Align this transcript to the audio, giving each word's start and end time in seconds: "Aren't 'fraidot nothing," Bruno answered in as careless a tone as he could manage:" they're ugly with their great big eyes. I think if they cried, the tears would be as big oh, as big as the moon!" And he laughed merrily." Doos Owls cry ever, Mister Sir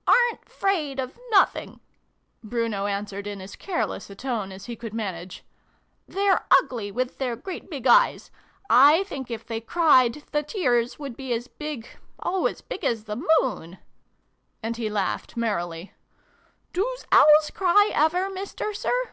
"Aren't 0.08 0.44
'fraidot 0.48 1.14
nothing," 1.30 1.78
Bruno 2.42 2.86
answered 2.86 3.24
in 3.28 3.40
as 3.40 3.54
careless 3.54 4.10
a 4.10 4.16
tone 4.16 4.50
as 4.50 4.64
he 4.66 4.74
could 4.74 4.92
manage:" 4.92 5.44
they're 6.08 6.44
ugly 6.60 6.90
with 6.90 7.18
their 7.18 7.36
great 7.36 7.70
big 7.70 7.86
eyes. 7.86 8.32
I 8.68 9.04
think 9.04 9.30
if 9.30 9.46
they 9.46 9.60
cried, 9.60 10.24
the 10.32 10.42
tears 10.42 10.98
would 10.98 11.16
be 11.16 11.32
as 11.32 11.46
big 11.46 11.86
oh, 12.20 12.46
as 12.46 12.62
big 12.62 12.82
as 12.84 13.04
the 13.04 13.24
moon!" 13.40 13.78
And 14.60 14.76
he 14.76 14.90
laughed 14.90 15.36
merrily." 15.36 15.92
Doos 16.72 17.06
Owls 17.12 17.52
cry 17.54 17.92
ever, 17.94 18.28
Mister 18.28 18.74
Sir 18.74 19.12